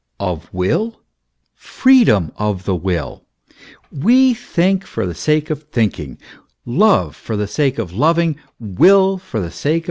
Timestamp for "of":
0.19-0.51, 2.35-2.65, 5.51-5.61, 7.77-7.93, 9.51-9.73